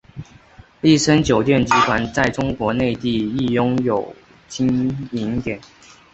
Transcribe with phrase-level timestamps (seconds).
[0.81, 4.15] 丽笙酒店集团在中国内地亦拥有
[4.49, 4.67] 经
[5.11, 5.61] 营点。